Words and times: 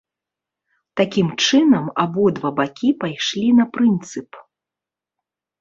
Такім 1.01 1.27
чынам, 1.47 1.85
абодва 2.03 2.49
бакі 2.61 2.89
пайшлі 3.05 3.47
на 3.59 3.65
прынцып. 3.77 4.29